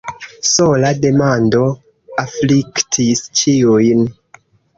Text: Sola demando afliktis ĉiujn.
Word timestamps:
Sola 0.51 0.89
demando 1.03 1.61
afliktis 2.25 3.23
ĉiujn. 3.43 4.03